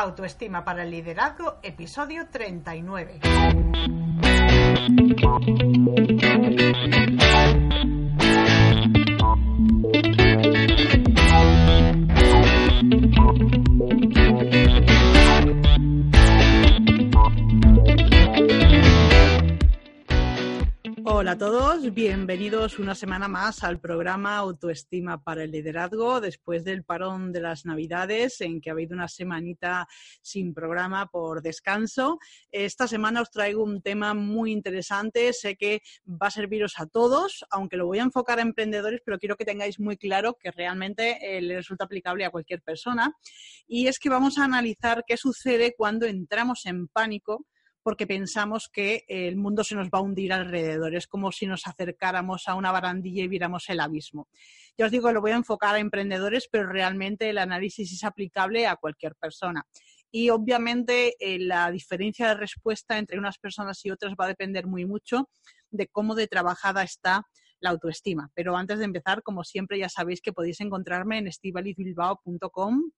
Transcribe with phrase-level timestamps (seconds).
[0.00, 3.20] Autoestima para el Liderazgo, episodio 39.
[21.80, 27.40] Todos, bienvenidos una semana más al programa Autoestima para el Liderazgo después del parón de
[27.40, 29.86] las Navidades en que ha habido una semanita
[30.20, 32.18] sin programa por descanso.
[32.50, 37.44] Esta semana os traigo un tema muy interesante, sé que va a serviros a todos,
[37.50, 41.18] aunque lo voy a enfocar a emprendedores, pero quiero que tengáis muy claro que realmente
[41.22, 43.14] eh, le resulta aplicable a cualquier persona.
[43.66, 47.46] Y es que vamos a analizar qué sucede cuando entramos en pánico
[47.82, 50.94] porque pensamos que el mundo se nos va a hundir alrededor.
[50.94, 54.28] Es como si nos acercáramos a una barandilla y viéramos el abismo.
[54.76, 58.66] Ya os digo, lo voy a enfocar a emprendedores, pero realmente el análisis es aplicable
[58.66, 59.66] a cualquier persona.
[60.10, 64.66] Y obviamente eh, la diferencia de respuesta entre unas personas y otras va a depender
[64.66, 65.30] muy mucho
[65.70, 67.22] de cómo de trabajada está
[67.60, 68.30] la autoestima.
[68.34, 72.90] Pero antes de empezar, como siempre, ya sabéis que podéis encontrarme en estivalizbilbao.com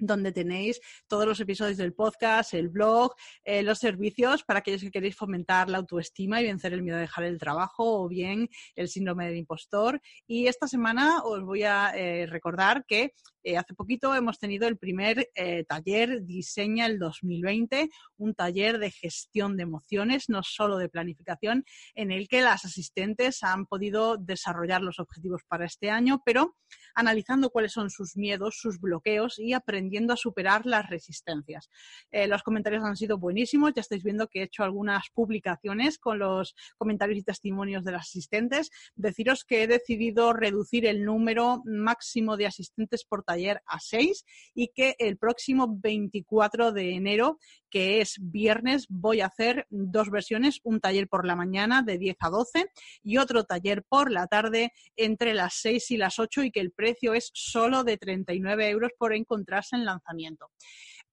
[0.00, 4.90] donde tenéis todos los episodios del podcast, el blog, eh, los servicios para aquellos que
[4.90, 8.88] queréis fomentar la autoestima y vencer el miedo de dejar el trabajo o bien el
[8.88, 10.00] síndrome del impostor.
[10.26, 14.78] Y esta semana os voy a eh, recordar que eh, hace poquito hemos tenido el
[14.78, 15.28] primer
[15.68, 22.10] taller Diseña el 2020, un taller de gestión de emociones, no solo de planificación, en
[22.10, 26.56] el que las asistentes han podido desarrollar los objetivos para este año, pero
[26.94, 31.70] analizando cuáles son sus miedos, sus bloqueos y aprendiendo a superar las resistencias.
[32.10, 36.18] Eh, los comentarios han sido buenísimos, ya estáis viendo que he hecho algunas publicaciones con
[36.18, 38.70] los comentarios y testimonios de las asistentes.
[38.94, 44.68] Deciros que he decidido reducir el número máximo de asistentes por taller a seis y
[44.74, 47.38] que el próximo 24 de enero,
[47.70, 52.16] que es viernes, voy a hacer dos versiones, un taller por la mañana de 10
[52.20, 52.66] a 12
[53.04, 56.72] y otro taller por la tarde entre las 6 y las 8 y que el
[56.72, 60.50] precio es solo de 39 euros por encontrarse lanzamiento.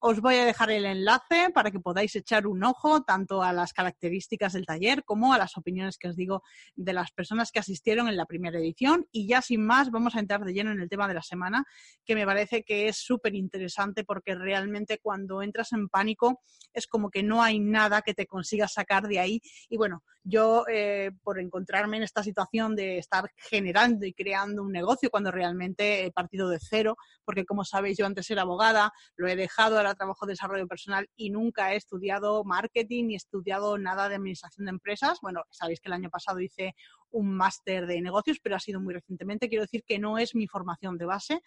[0.00, 3.72] Os voy a dejar el enlace para que podáis echar un ojo tanto a las
[3.72, 6.44] características del taller como a las opiniones que os digo
[6.76, 9.08] de las personas que asistieron en la primera edición.
[9.10, 11.64] Y ya sin más, vamos a entrar de lleno en el tema de la semana,
[12.04, 16.42] que me parece que es súper interesante porque realmente cuando entras en pánico
[16.72, 19.42] es como que no hay nada que te consiga sacar de ahí.
[19.68, 24.72] Y bueno, yo eh, por encontrarme en esta situación de estar generando y creando un
[24.72, 29.26] negocio cuando realmente he partido de cero, porque como sabéis yo antes era abogada, lo
[29.26, 34.08] he dejado, ahora trabajo de desarrollo personal y nunca he estudiado marketing ni estudiado nada
[34.08, 35.18] de administración de empresas.
[35.22, 36.74] Bueno, sabéis que el año pasado hice
[37.10, 39.48] un máster de negocios, pero ha sido muy recientemente.
[39.48, 41.40] Quiero decir que no es mi formación de base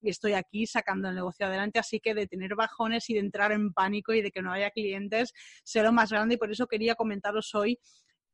[0.00, 3.52] y estoy aquí sacando el negocio adelante, así que de tener bajones y de entrar
[3.52, 5.32] en pánico y de que no haya clientes,
[5.64, 7.80] sé lo más grande y por eso quería comentaros hoy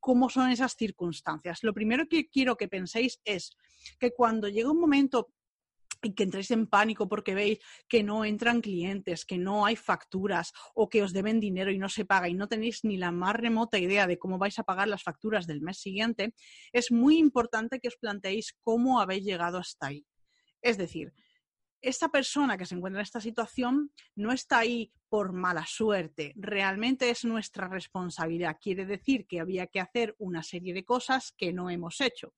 [0.04, 1.60] cómo son esas circunstancias.
[1.62, 3.56] Lo primero que quiero que penséis es
[3.98, 5.32] que cuando llega un momento
[6.02, 10.52] y que entréis en pánico porque veis que no entran clientes, que no hay facturas
[10.74, 13.34] o que os deben dinero y no se paga y no tenéis ni la más
[13.34, 16.34] remota idea de cómo vais a pagar las facturas del mes siguiente,
[16.74, 20.04] es muy importante que os planteéis cómo habéis llegado hasta ahí.
[20.60, 21.14] Es decir,
[21.80, 27.08] esta persona que se encuentra en esta situación no está ahí por mala suerte, realmente
[27.08, 28.58] es nuestra responsabilidad.
[28.60, 32.34] Quiere decir que había que hacer una serie de cosas que no hemos hecho.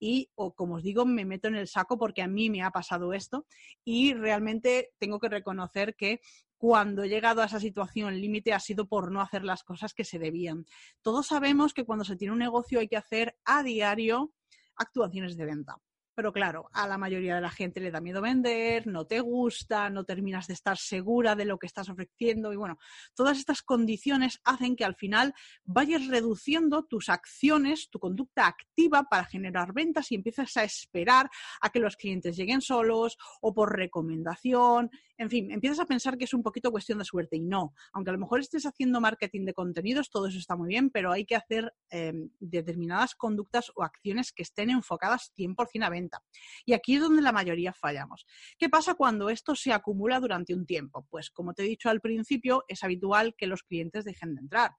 [0.00, 2.70] Y, o como os digo, me meto en el saco porque a mí me ha
[2.70, 3.44] pasado esto
[3.84, 6.22] y realmente tengo que reconocer que
[6.56, 10.04] cuando he llegado a esa situación límite ha sido por no hacer las cosas que
[10.04, 10.64] se debían.
[11.02, 14.32] Todos sabemos que cuando se tiene un negocio hay que hacer a diario
[14.76, 15.76] actuaciones de venta.
[16.14, 19.90] Pero claro, a la mayoría de la gente le da miedo vender, no te gusta,
[19.90, 22.52] no terminas de estar segura de lo que estás ofreciendo.
[22.52, 22.78] Y bueno,
[23.14, 29.24] todas estas condiciones hacen que al final vayas reduciendo tus acciones, tu conducta activa para
[29.24, 31.28] generar ventas y empiezas a esperar
[31.60, 36.24] a que los clientes lleguen solos o por recomendación, en fin, empiezas a pensar que
[36.24, 39.44] es un poquito cuestión de suerte y no, aunque a lo mejor estés haciendo marketing
[39.44, 43.82] de contenidos, todo eso está muy bien, pero hay que hacer em, determinadas conductas o
[43.82, 46.22] acciones que estén enfocadas 100% a venta
[46.64, 48.26] y aquí es donde la mayoría fallamos.
[48.58, 51.06] ¿Qué pasa cuando esto se acumula durante un tiempo?
[51.10, 54.72] Pues como te he dicho al principio, es habitual que los clientes dejen de entrar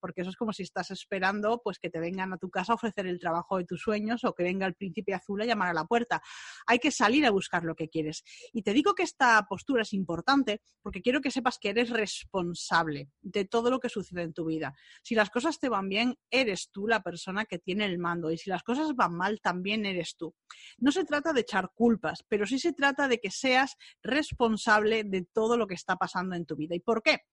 [0.00, 2.76] porque eso es como si estás esperando pues que te vengan a tu casa a
[2.76, 5.74] ofrecer el trabajo de tus sueños o que venga el príncipe azul a llamar a
[5.74, 6.22] la puerta.
[6.66, 8.24] Hay que salir a buscar lo que quieres.
[8.52, 13.10] Y te digo que esta postura es importante porque quiero que sepas que eres responsable
[13.20, 14.74] de todo lo que sucede en tu vida.
[15.02, 18.38] Si las cosas te van bien, eres tú la persona que tiene el mando y
[18.38, 20.34] si las cosas van mal, también eres tú.
[20.78, 25.26] No se trata de echar culpas, pero sí se trata de que seas responsable de
[25.32, 26.74] todo lo que está pasando en tu vida.
[26.74, 27.24] ¿Y por qué?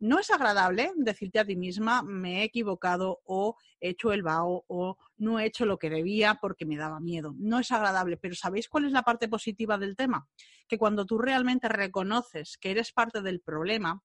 [0.00, 4.64] No es agradable decirte a ti misma, me he equivocado o he hecho el vaho
[4.68, 7.34] o no he hecho lo que debía porque me daba miedo.
[7.36, 10.28] No es agradable, pero ¿sabéis cuál es la parte positiva del tema?
[10.68, 14.02] Que cuando tú realmente reconoces que eres parte del problema,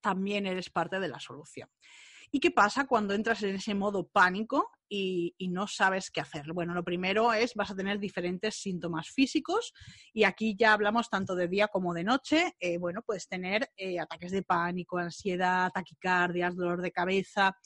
[0.00, 1.68] también eres parte de la solución.
[2.30, 6.52] ¿Y qué pasa cuando entras en ese modo pánico y, no sabes qué hacer?
[6.52, 9.72] Bueno, lo primero es vas a tener diferentes síntomas físicos
[10.12, 12.54] y aquí ya hablamos tanto de día como de noche.
[12.60, 17.56] Eh, bueno, puedes tener eh, ataques de pánico, ansiedad, taquicardias, dolor de cabeza.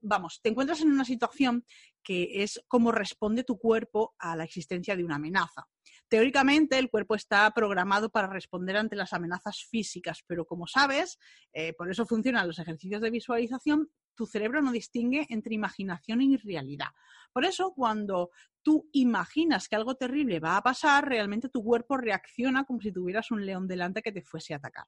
[0.00, 1.64] Vamos, te encuentras en una situación
[2.02, 5.66] que es cómo responde tu cuerpo a la existencia de una amenaza.
[6.08, 11.18] Teóricamente, el cuerpo está programado para responder ante las amenazas físicas, pero como sabes,
[11.52, 16.36] eh, por eso funcionan los ejercicios de visualización, tu cerebro no distingue entre imaginación y
[16.38, 16.88] realidad.
[17.32, 18.30] Por eso, cuando
[18.62, 23.30] tú imaginas que algo terrible va a pasar, realmente tu cuerpo reacciona como si tuvieras
[23.30, 24.86] un león delante que te fuese a atacar.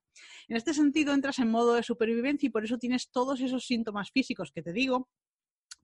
[0.49, 4.11] En este sentido, entras en modo de supervivencia y por eso tienes todos esos síntomas
[4.11, 5.09] físicos que te digo,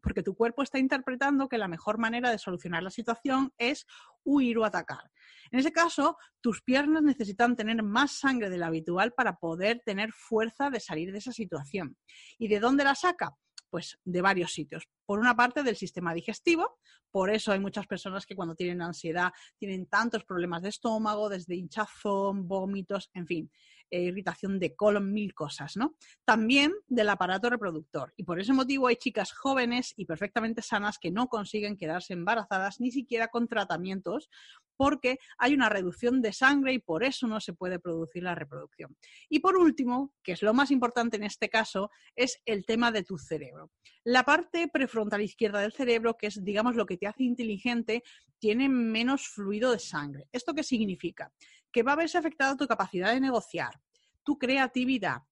[0.06, 3.86] porque tu cuerpo está interpretando que la mejor manera de solucionar la situación es
[4.22, 5.10] huir o atacar.
[5.50, 10.12] En ese caso, tus piernas necesitan tener más sangre de la habitual para poder tener
[10.12, 11.96] fuerza de salir de esa situación.
[12.38, 13.34] ¿Y de dónde la saca?
[13.68, 14.84] Pues de varios sitios.
[15.04, 16.78] Por una parte, del sistema digestivo.
[17.10, 21.56] Por eso hay muchas personas que cuando tienen ansiedad tienen tantos problemas de estómago, desde
[21.56, 23.50] hinchazón, vómitos, en fin.
[23.90, 25.94] Eh, irritación de colon, mil cosas, ¿no?
[26.24, 28.12] También del aparato reproductor.
[28.16, 32.80] Y por ese motivo hay chicas jóvenes y perfectamente sanas que no consiguen quedarse embarazadas
[32.80, 34.28] ni siquiera con tratamientos
[34.76, 38.96] porque hay una reducción de sangre y por eso no se puede producir la reproducción.
[39.28, 43.04] Y por último, que es lo más importante en este caso, es el tema de
[43.04, 43.70] tu cerebro.
[44.04, 48.02] La parte prefrontal izquierda del cerebro, que es, digamos, lo que te hace inteligente,
[48.38, 50.28] tiene menos fluido de sangre.
[50.32, 51.32] ¿Esto qué significa?
[51.76, 53.82] Que va a verse afectada tu capacidad de negociar,
[54.22, 55.24] tu creatividad,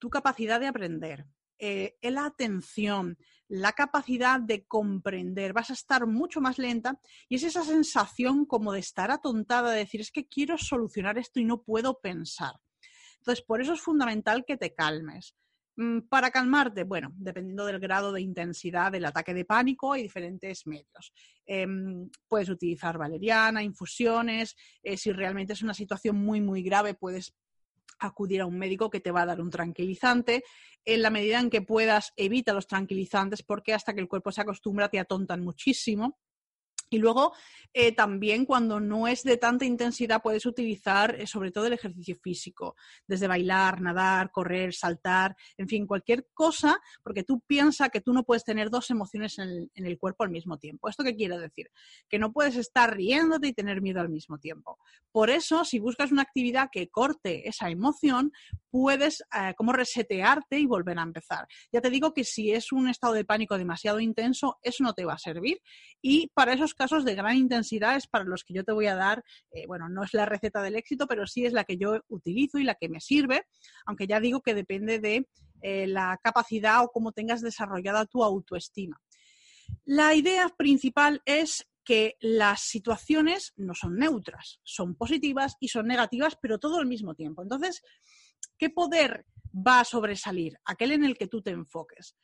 [0.00, 1.26] tu capacidad de aprender,
[1.60, 3.16] eh, la atención,
[3.46, 8.72] la capacidad de comprender, vas a estar mucho más lenta y es esa sensación como
[8.72, 12.54] de estar atontada, de decir, es que quiero solucionar esto y no puedo pensar.
[13.18, 15.36] Entonces, por eso es fundamental que te calmes.
[15.76, 20.66] Mm, para calmarte, bueno, dependiendo del grado de intensidad del ataque de pánico, hay diferentes
[20.66, 21.12] medios.
[21.46, 24.54] Em, puedes utilizar valeriana, infusiones.
[24.82, 27.34] Eh, si realmente es una situación muy, muy grave, puedes
[27.98, 30.44] acudir a un médico que te va a dar un tranquilizante.
[30.84, 34.40] En la medida en que puedas, evita los tranquilizantes porque hasta que el cuerpo se
[34.42, 36.18] acostumbra te atontan muchísimo.
[36.92, 37.32] Y luego,
[37.72, 42.16] eh, también cuando no es de tanta intensidad, puedes utilizar eh, sobre todo el ejercicio
[42.16, 48.12] físico, desde bailar, nadar, correr, saltar, en fin, cualquier cosa, porque tú piensas que tú
[48.12, 50.88] no puedes tener dos emociones en el, cuerpo al mismo tiempo.
[50.88, 51.70] ¿Esto qué quiere decir?
[52.08, 54.78] Que no puedes estar riéndote y tener miedo al mismo tiempo.
[55.10, 58.32] Por eso, si buscas una actividad que corte esa emoción,
[58.70, 61.46] puedes eh, como resetearte y volver a empezar.
[61.72, 65.04] Ya te digo que si es un estado de pánico demasiado intenso, eso no te
[65.04, 65.60] va a servir.
[66.00, 68.96] Y para esos casos de gran intensidad es para los que yo te voy a
[68.96, 72.00] dar, eh, bueno, no es la receta del éxito, pero sí es la que yo
[72.08, 73.46] utilizo y la que me sirve,
[73.86, 75.28] aunque ya digo que depende de
[75.62, 79.00] eh, la capacidad o cómo tengas desarrollada tu autoestima.
[79.84, 86.36] La idea principal es que las situaciones no son neutras, son positivas y son negativas,
[86.42, 87.42] pero todo al mismo tiempo.
[87.42, 87.80] Entonces,
[88.58, 89.24] ¿qué poder
[89.54, 90.58] va a sobresalir?
[90.64, 92.16] Aquel en el que tú te enfoques.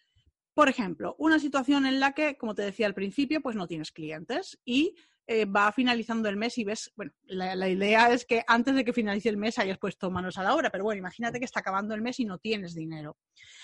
[0.59, 3.93] Por ejemplo, una situación en la que, como te decía al principio, pues no tienes
[3.93, 4.97] clientes y
[5.29, 8.93] eh, va finalizando el mes y ves, bueno, la, idea es que antes de que
[8.93, 11.95] finalice el mes hayas puesto manos a la obra, pero bueno, imagínate que está acabando
[11.95, 13.17] el mes y no tienes dinero.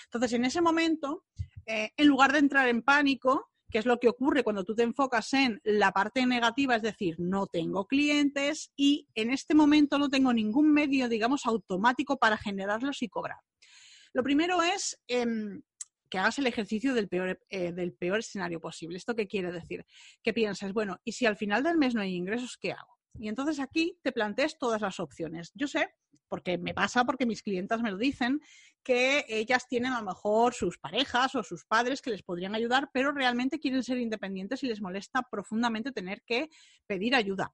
[0.05, 1.25] Entonces, en ese momento,
[1.65, 4.83] eh, en lugar de entrar en pánico, que es lo que ocurre cuando tú te
[4.83, 10.07] enfocas en la parte negativa, es decir, no tengo clientes y en este momento no
[10.07, 13.39] tengo ningún medio, digamos, automático para generarlos y cobrar.
[14.13, 15.61] Lo primero es em,
[16.15, 18.95] que hagas el ejercicio del peor, eh, del peor escenario posible.
[18.95, 19.85] ¿Esto qué quiere decir?
[20.23, 22.97] Que piensas, bueno, ¿y si al final del mes no hay ingresos, qué hago?
[23.19, 25.51] Y entonces aquí te planteas todas las opciones.
[25.55, 25.89] Yo sé,
[26.29, 28.39] porque me pasa, porque mis clientas me lo dicen,
[28.81, 32.89] que ellas tienen a lo mejor sus parejas o sus padres que les podrían ayudar,
[32.93, 36.47] pero realmente quieren ser independientes y les molesta profundamente tener que
[36.87, 37.53] pedir ayuda.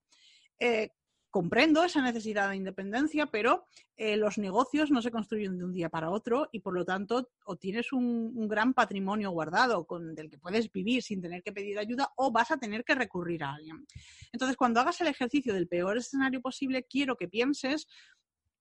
[0.60, 0.90] Eh,
[1.32, 3.64] comprendo esa necesidad de independencia, pero
[3.96, 7.30] eh, los negocios no se construyen de un día para otro y por lo tanto
[7.46, 11.78] o tienes un, gran patrimonio guardado con, del que puedes vivir sin tener que pedir
[11.78, 13.86] ayuda o vas a tener que recurrir a alguien.
[14.30, 17.88] Entonces, cuando hagas el ejercicio del peor escenario posible, quiero que pienses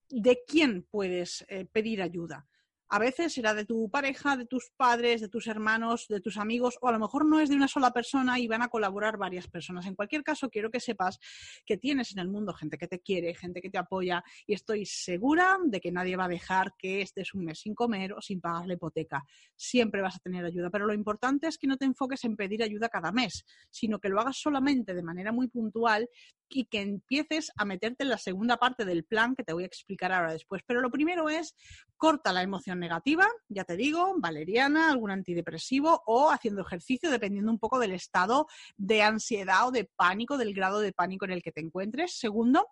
[0.09, 2.47] de quién puedes eh, pedir ayuda
[2.91, 6.77] a veces será de tu pareja, de tus padres, de tus hermanos, de tus amigos,
[6.81, 9.47] o a lo mejor no es de una sola persona y van a colaborar varias
[9.47, 9.85] personas.
[9.85, 11.17] En cualquier caso, quiero que sepas
[11.65, 14.85] que tienes en el mundo gente que te quiere, gente que te apoya, y estoy
[14.85, 18.41] segura de que nadie va a dejar que estés un mes sin comer o sin
[18.41, 19.23] pagar la hipoteca.
[19.55, 22.61] Siempre vas a tener ayuda, pero lo importante es que no te enfoques en pedir
[22.61, 26.09] ayuda cada mes, sino que lo hagas solamente de manera muy puntual
[26.53, 29.67] y que empieces a meterte en la segunda parte del plan que te voy a
[29.67, 30.61] explicar ahora después.
[30.65, 31.55] Pero lo primero es
[31.97, 37.59] corta la emoción negativa, ya te digo, valeriana, algún antidepresivo o haciendo ejercicio dependiendo un
[37.59, 41.51] poco del estado de ansiedad o de pánico, del grado de pánico en el que
[41.51, 42.17] te encuentres.
[42.17, 42.67] Segundo,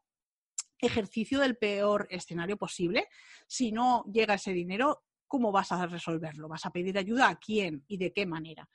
[0.79, 3.07] ejercicio del peor escenario posible.
[3.47, 6.47] Si no llega ese dinero, ¿cómo vas a resolverlo?
[6.47, 8.67] ¿Vas a pedir ayuda a quién y de qué manera?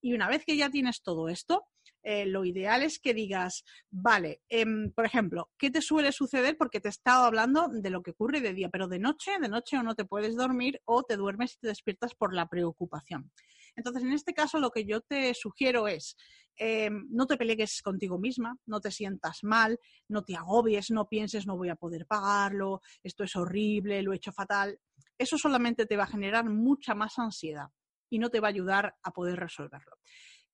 [0.00, 1.66] Y una vez que ya tienes todo esto,
[2.02, 6.56] eh, lo ideal es que digas, vale, em, por ejemplo, ¿qué te suele suceder?
[6.56, 9.48] Porque te he estado hablando de lo que ocurre de día, pero de noche, de
[9.48, 13.30] noche o no te puedes dormir o te duermes y te despiertas por la preocupación.
[13.76, 16.16] Entonces, en este caso, lo que yo te sugiero es,
[16.56, 19.78] em, no te pelees contigo misma, no te sientas mal,
[20.08, 24.16] no te agobies, no pienses, no voy a poder pagarlo, esto es horrible, lo he
[24.16, 24.78] hecho fatal.
[25.16, 27.68] Eso solamente te va a generar mucha más ansiedad
[28.10, 29.96] y no te va a ayudar a poder resolverlo.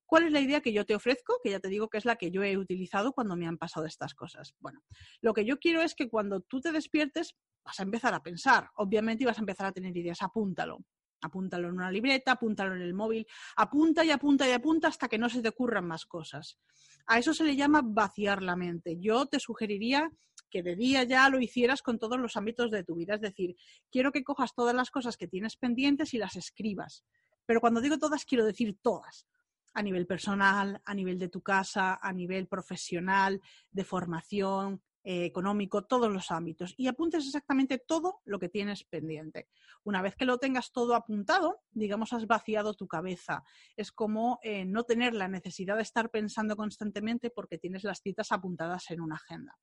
[0.07, 1.41] ¿Cuál es la idea que yo te ofrezco?
[1.43, 3.87] Que ya te digo que es la que yo he utilizado cuando me han pasado
[3.87, 4.55] estas cosas.
[4.61, 4.83] Bueno,
[5.21, 7.35] lo que yo quiero es que cuando tú te despiertes
[7.65, 10.79] vas a empezar a pensar, obviamente, y vas a empezar a tener ideas, apúntalo.
[11.23, 15.17] Apúntalo en una libreta, apúntalo en el móvil, apunta y apunta y apunta hasta que
[15.17, 16.59] no se te ocurran más cosas.
[17.07, 18.99] A eso se le llama vaciar la mente.
[19.01, 20.11] Yo te sugeriría
[20.51, 23.15] que de día ya lo hicieras con todos los ámbitos de tu vida.
[23.15, 23.57] Es decir,
[23.91, 27.05] quiero que cojas todas las cosas que tienes pendientes y las escribas.
[27.47, 29.27] Pero cuando digo todas, quiero decir todas
[29.75, 33.41] a nivel personal, a nivel de tu casa, a nivel profesional,
[33.71, 36.73] de formación, eh, económico, todos los ámbitos.
[36.79, 39.49] Y apuntes exactamente todo lo que tienes pendiente.
[39.83, 43.45] Una vez que lo tengas todo apuntado, digamos, has vaciado tu cabeza.
[43.77, 48.33] Es como eh, no tener la necesidad de estar pensando constantemente porque tienes las citas
[48.33, 49.59] apuntadas en una agenda.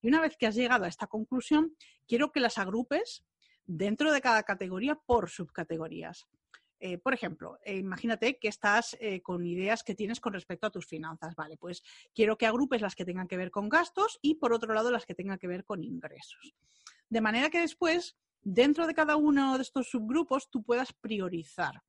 [0.00, 1.76] Y una vez que has llegado a esta conclusión,
[2.08, 3.22] quiero que las agrupes
[3.66, 6.26] dentro de cada categoría por subcategorías.
[6.78, 10.70] Eh, por ejemplo, eh, imagínate que estás eh, con ideas que tienes con respecto a
[10.70, 11.34] tus finanzas.
[11.34, 11.82] Vale, pues
[12.14, 15.06] quiero que agrupes las que tengan que ver con gastos y por otro lado las
[15.06, 16.54] que tengan que ver con ingresos.
[17.08, 21.82] De manera que después, dentro de cada uno de estos subgrupos, tú puedas priorizar.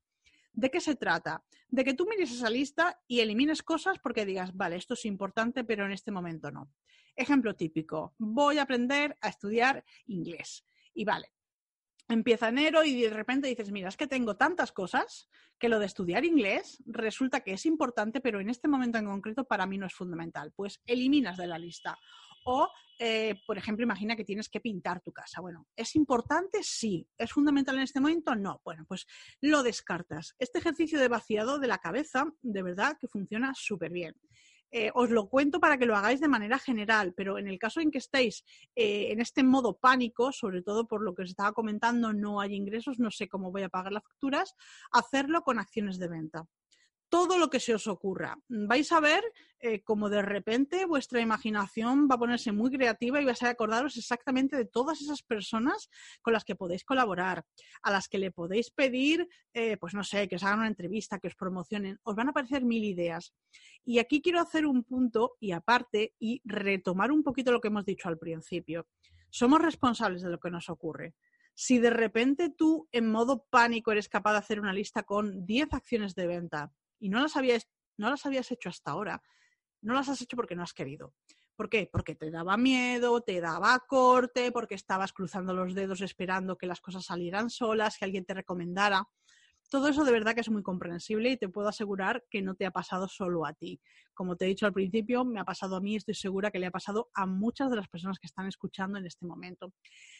[0.53, 1.43] ¿De qué se trata?
[1.67, 5.63] De que tú mires esa lista y elimines cosas porque digas, vale, esto es importante,
[5.63, 6.71] pero en este momento no.
[7.15, 10.63] Ejemplo típico, voy a aprender a estudiar inglés.
[10.93, 11.31] Y vale,
[12.07, 15.85] empieza enero y de repente dices, mira, es que tengo tantas cosas que lo de
[15.87, 19.87] estudiar inglés resulta que es importante, pero en este momento en concreto para mí no
[19.87, 20.53] es fundamental.
[20.55, 21.97] Pues eliminas de la lista.
[22.45, 25.41] O, eh, por ejemplo, imagina que tienes que pintar tu casa.
[25.41, 26.63] Bueno, ¿es importante?
[26.63, 27.05] Sí.
[27.17, 28.35] ¿Es fundamental en este momento?
[28.35, 28.61] No.
[28.63, 29.05] Bueno, pues
[29.41, 30.33] lo descartas.
[30.39, 34.15] Este ejercicio de vaciado de la cabeza, de verdad que funciona súper bien.
[34.71, 37.79] Eh, os lo cuento para que lo hagáis de manera general, pero en el caso
[37.79, 38.43] en que estéis
[38.75, 42.53] eh, en este modo pánico, sobre todo por lo que os estaba comentando, no hay
[42.53, 44.55] ingresos, no sé cómo voy a pagar las facturas,
[44.91, 46.47] hacerlo con acciones de venta
[47.09, 48.37] todo lo que se os ocurra.
[48.47, 49.23] Vais a ver
[49.59, 53.97] eh, como de repente vuestra imaginación va a ponerse muy creativa y vais a acordaros
[53.97, 55.89] exactamente de todas esas personas
[56.21, 57.43] con las que podéis colaborar,
[57.81, 61.19] a las que le podéis pedir, eh, pues no sé, que os hagan una entrevista,
[61.19, 61.99] que os promocionen.
[62.03, 63.33] Os van a aparecer mil ideas.
[63.83, 67.85] Y aquí quiero hacer un punto y aparte y retomar un poquito lo que hemos
[67.85, 68.87] dicho al principio.
[69.29, 71.15] Somos responsables de lo que nos ocurre.
[71.55, 75.73] Si de repente tú en modo pánico eres capaz de hacer una lista con 10
[75.73, 79.21] acciones de venta, y no las habías, no las habías hecho hasta ahora,
[79.81, 81.13] no las has hecho porque no has querido.
[81.55, 81.89] ¿Por qué?
[81.91, 86.81] Porque te daba miedo, te daba corte, porque estabas cruzando los dedos esperando que las
[86.81, 89.07] cosas salieran solas, que alguien te recomendara.
[89.69, 92.65] Todo eso de verdad que es muy comprensible y te puedo asegurar que no te
[92.65, 93.81] ha pasado solo a ti.
[94.13, 96.59] Como te he dicho al principio, me ha pasado a mí y estoy segura que
[96.59, 99.73] le ha pasado a muchas de las personas que están escuchando en este momento.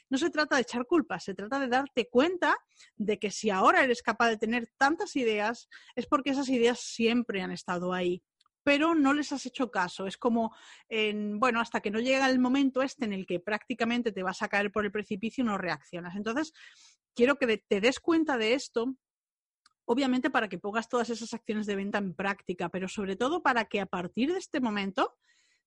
[0.09, 2.57] No se trata de echar culpas, se trata de darte cuenta
[2.95, 7.41] de que si ahora eres capaz de tener tantas ideas, es porque esas ideas siempre
[7.41, 8.21] han estado ahí
[8.63, 10.07] pero no les has hecho caso.
[10.07, 10.53] Es como,
[10.89, 14.49] bueno, hasta que no llega el momento este en el que prácticamente te vas a
[14.49, 16.17] caer por el precipicio, no reaccionas.
[16.17, 16.51] Entonces,
[17.15, 18.97] quiero que te des cuenta de esto
[19.87, 23.65] obviamente para que pongas todas esas acciones de venta en práctica, pero sobre todo para
[23.65, 25.15] que a partir de este momento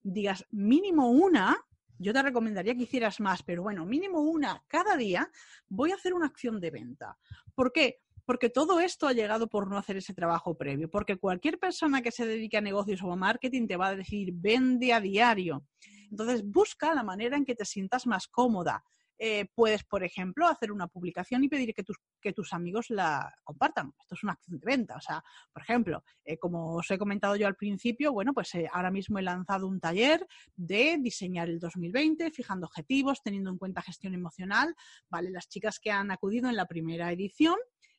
[0.03, 1.67] digas mínimo una
[1.99, 5.31] yo te recomendaría que hicieras más, pero bueno, mínimo una cada día,
[5.69, 7.19] voy a hacer una acción de venta.
[7.55, 7.99] ¿Por qué?
[8.25, 12.11] Porque todo esto ha llegado por no hacer ese trabajo previo, porque cualquier persona que
[12.11, 15.67] se dedique a negocios o a marketing te va a decir vende a diario.
[16.11, 18.83] Entonces, busca la manera en que te sientas más cómoda.
[19.23, 23.31] Eh, puedes, por ejemplo, hacer una publicación y pedir que tus, que tus amigos la
[23.45, 23.93] compartan.
[24.01, 24.97] Esto es una acción de venta.
[24.97, 25.23] O sea,
[25.53, 29.19] por ejemplo, eh, como os he comentado yo al principio, bueno, pues eh, ahora mismo
[29.19, 34.75] he lanzado un taller de diseñar el 2020, fijando objetivos, teniendo en cuenta gestión emocional.
[35.11, 37.57] Vale, las chicas que han acudido en la primera edición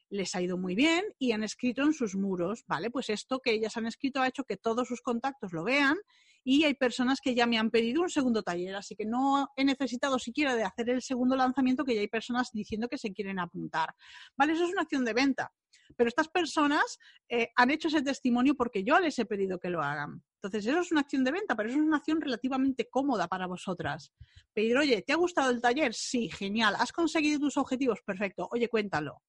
[0.09, 2.89] les ha ido muy bien y han escrito en sus muros, ¿vale?
[2.89, 5.97] Pues esto que ellas han escrito ha hecho que todos sus contactos lo vean
[6.43, 9.63] y hay personas que ya me han pedido un segundo taller, así que no he
[9.63, 13.39] necesitado siquiera de hacer el segundo lanzamiento que ya hay personas diciendo que se quieren
[13.39, 13.93] apuntar.
[14.37, 14.53] ¿Vale?
[14.53, 15.51] Eso es una acción de venta.
[15.95, 16.97] Pero estas personas
[17.29, 20.23] eh, han hecho ese testimonio porque yo les he pedido que lo hagan.
[20.35, 23.47] Entonces, eso es una acción de venta, pero eso es una acción relativamente cómoda para
[23.47, 24.11] vosotras.
[24.53, 25.93] Pedir, oye, ¿te ha gustado el taller?
[25.93, 26.75] Sí, genial.
[26.79, 27.99] ¿Has conseguido tus objetivos?
[28.05, 28.47] Perfecto.
[28.51, 29.21] Oye, cuéntalo.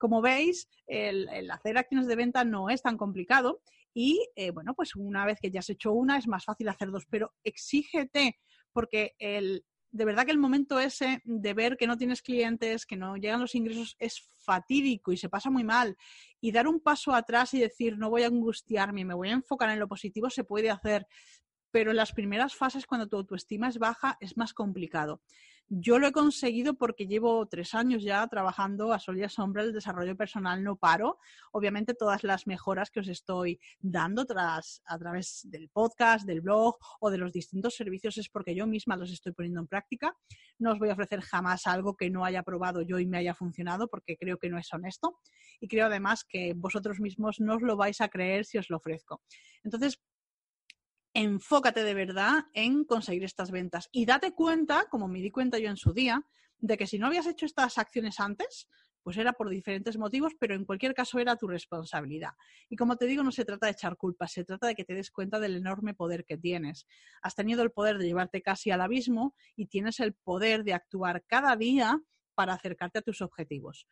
[0.00, 3.60] Como veis, el, hacer acciones de venta no es tan complicado
[3.92, 6.90] y, eh, bueno, pues una vez que ya has hecho una es más fácil hacer
[6.90, 8.38] dos, pero exígete
[8.72, 12.96] porque el, de verdad que el momento ese de ver que no tienes clientes, que
[12.96, 15.98] no llegan los ingresos, es fatídico y se pasa muy mal.
[16.40, 19.68] Y dar un paso atrás y decir, no voy a angustiarme, me voy a enfocar
[19.68, 21.06] en lo positivo, se puede hacer.
[21.70, 25.20] Pero en las primeras fases, cuando tu autoestima es baja, es más complicado.
[25.72, 29.62] Yo lo he conseguido porque llevo tres años ya trabajando a sol y a sombra
[29.62, 31.18] el desarrollo personal, no paro.
[31.52, 36.76] Obviamente todas las mejoras que os estoy dando tras, a través del podcast, del blog
[36.98, 40.16] o de los distintos servicios es porque yo misma los estoy poniendo en práctica.
[40.58, 43.36] No os voy a ofrecer jamás algo que no haya probado yo y me haya
[43.36, 45.20] funcionado porque creo que no es honesto.
[45.60, 48.78] Y creo además que vosotros mismos no os lo vais a creer si os lo
[48.78, 49.22] ofrezco.
[49.62, 50.00] Entonces,
[51.14, 55.68] enfócate de verdad en conseguir estas ventas y date cuenta, como me di cuenta yo
[55.68, 56.24] en su día,
[56.58, 58.68] de que si no habías hecho estas acciones antes,
[59.02, 62.32] pues era por diferentes motivos, pero en cualquier caso era tu responsabilidad.
[62.68, 64.94] Y como te digo, no se trata de echar culpas, se trata de que te
[64.94, 66.86] des cuenta del enorme poder que tienes.
[67.22, 71.24] Has tenido el poder de llevarte casi al abismo y tienes el poder de actuar
[71.26, 72.00] cada día
[72.34, 73.86] para acercarte a tus objetivos.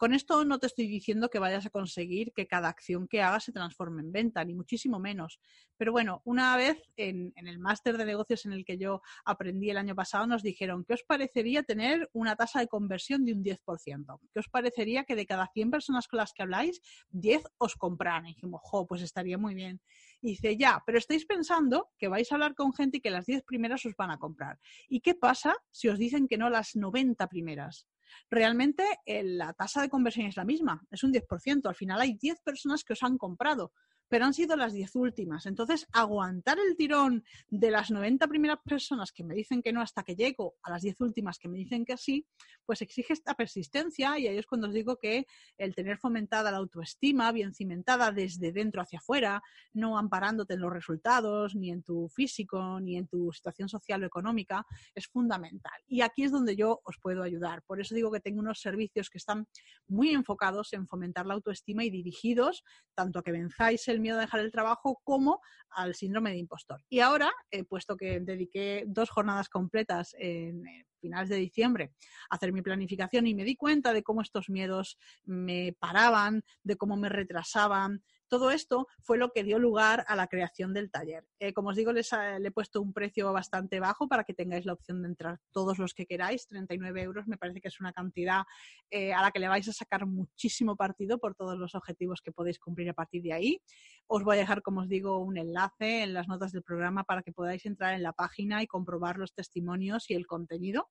[0.00, 3.44] Con esto no te estoy diciendo que vayas a conseguir que cada acción que hagas
[3.44, 5.38] se transforme en venta, ni muchísimo menos.
[5.76, 9.76] Pero bueno, una vez en, el máster de negocios en el que yo aprendí el
[9.76, 14.20] año pasado, nos dijeron, ¿qué os parecería tener una tasa de conversión de un 10%?
[14.32, 16.80] ¿Qué os parecería que de cada 100 personas con las que habláis,
[17.10, 18.24] 10 os compraran?
[18.24, 19.82] Y dijimos, jo, pues estaría muy bien.
[20.22, 23.26] Y dice, ya, pero estáis pensando que vais a hablar con gente y que las
[23.26, 24.58] 10 primeras os van a comprar.
[24.88, 27.86] ¿Y qué pasa si os dicen que no las 90 primeras?
[28.30, 31.68] Realmente eh, la tasa de conversión es la misma, es un 10%.
[31.68, 33.72] Al final hay 10 personas que os han comprado
[34.10, 35.46] pero han sido las 10 últimas.
[35.46, 40.02] Entonces, aguantar el tirón de las 90 primeras personas que me dicen que no hasta
[40.02, 42.26] que llego a las 10 últimas que me dicen que sí,
[42.66, 46.58] pues exige esta persistencia y ahí es cuando os digo que el tener fomentada la
[46.58, 49.42] autoestima, bien cimentada desde dentro hacia afuera,
[49.72, 54.06] no amparándote en los resultados, ni en tu físico, ni en tu situación social o
[54.06, 55.80] económica, es fundamental.
[55.86, 57.62] Y aquí es donde yo os puedo ayudar.
[57.62, 59.46] Por eso digo que tengo unos servicios que están
[59.86, 64.22] muy enfocados en fomentar la autoestima y dirigidos tanto a que venzáis el miedo a
[64.22, 66.82] dejar el trabajo como al síndrome de impostor.
[66.88, 70.64] Y ahora, eh, puesto que dediqué dos jornadas completas en
[71.00, 71.92] finales de diciembre
[72.28, 76.76] a hacer mi planificación y me di cuenta de cómo estos miedos me paraban, de
[76.76, 81.26] cómo me retrasaban, todo esto fue lo que dio lugar a la creación del taller.
[81.40, 84.64] Eh, como os digo, les le he puesto un precio bastante bajo para que tengáis
[84.64, 86.46] la opción de entrar todos los que queráis.
[86.46, 88.44] 39 euros me parece que es una cantidad
[88.90, 92.32] eh, a la que le vais a sacar muchísimo partido por todos los objetivos que
[92.32, 93.60] podéis cumplir a partir de ahí.
[94.06, 97.22] Os voy a dejar, como os digo, un enlace en las notas del programa para
[97.22, 100.88] que podáis entrar en la página y comprobar los testimonios y el contenido.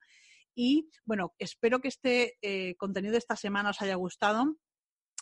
[0.56, 4.58] Y bueno, espero que este eh, contenido de esta semana os haya gustado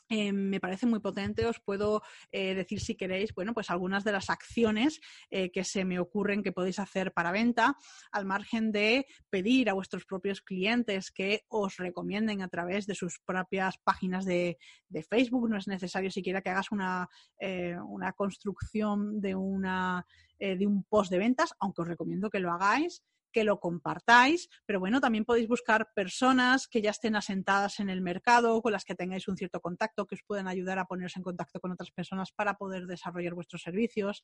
[0.10, 1.46] eh, me parece muy potente.
[1.46, 5.86] Os puedo eh, decir, si queréis, bueno, pues algunas de las acciones eh, que se
[5.86, 7.76] me ocurren que podéis hacer para venta,
[8.12, 13.20] al margen de pedir a vuestros propios clientes que os recomienden a través de sus
[13.26, 14.58] propias páginas de,
[14.90, 15.50] de Facebook.
[15.50, 17.08] No es necesario siquiera que hagas una,
[17.88, 20.06] una construcción de, una,
[20.40, 24.80] de un post de ventas, aunque os recomiendo que lo hagáis que lo compartáis, pero
[24.80, 28.96] bueno, también podéis buscar personas que ya estén asentadas en el mercado, con las que
[28.96, 32.32] tengáis un cierto contacto, que os puedan ayudar a ponerse en contacto con otras personas
[32.32, 34.24] para poder desarrollar vuestros servicios.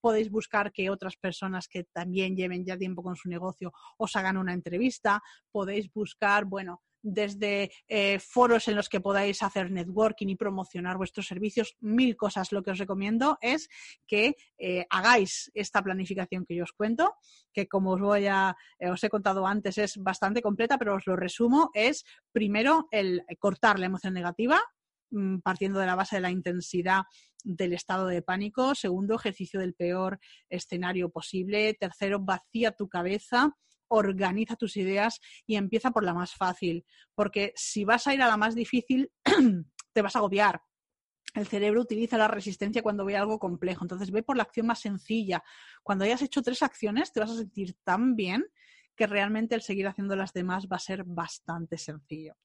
[0.00, 4.36] Podéis buscar que otras personas que también lleven ya tiempo con su negocio os hagan
[4.36, 5.22] una entrevista.
[5.50, 11.26] Podéis buscar, bueno, desde eh, foros en los que podáis hacer networking y promocionar vuestros
[11.26, 12.50] servicios, mil cosas.
[12.50, 13.68] Lo que os recomiendo es
[14.06, 17.14] que eh, hagáis esta planificación que yo os cuento,
[17.52, 21.06] que como os voy a, eh, os he contado antes, es bastante completa, pero os
[21.06, 24.62] lo resumo, es primero el cortar la emoción negativa,
[25.10, 27.02] mm, partiendo de la base de la intensidad
[27.44, 28.74] del estado de pánico.
[28.74, 31.74] Segundo, ejercicio del peor escenario posible.
[31.74, 33.54] Tercero, vacía tu cabeza
[33.94, 38.28] organiza tus ideas y empieza por la más fácil, porque si vas a ir a
[38.28, 39.10] la más difícil,
[39.92, 40.62] te vas a agobiar.
[41.34, 44.80] El cerebro utiliza la resistencia cuando ve algo complejo, entonces ve por la acción más
[44.80, 45.42] sencilla.
[45.82, 48.44] Cuando hayas hecho tres acciones, te vas a sentir tan bien
[48.94, 52.36] que realmente el seguir haciendo las demás va a ser bastante sencillo.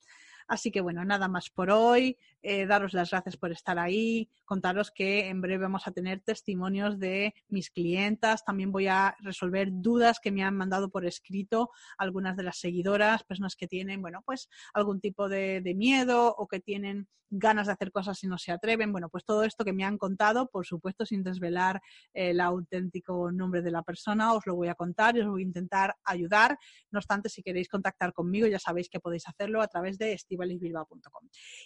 [0.50, 2.18] Así que bueno, nada más por hoy.
[2.42, 4.30] Eh, daros las gracias por estar ahí.
[4.46, 8.44] Contaros que en breve vamos a tener testimonios de mis clientas.
[8.44, 13.24] También voy a resolver dudas que me han mandado por escrito algunas de las seguidoras,
[13.24, 17.92] personas que tienen, bueno, pues algún tipo de, miedo o que tienen ganas de hacer
[17.92, 18.92] cosas y no se atreven.
[18.92, 21.80] Bueno, pues todo esto que me han contado, por supuesto, sin desvelar
[22.12, 25.46] el auténtico nombre de la persona, os lo voy a contar y os voy a
[25.46, 26.58] intentar ayudar.
[26.90, 30.12] No obstante, si queréis contactar conmigo, ya sabéis que podéis hacerlo a través de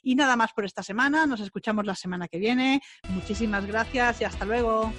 [0.01, 2.81] Y nada más por esta semana, nos escuchamos la semana que viene.
[3.09, 4.91] Muchísimas gracias y hasta luego.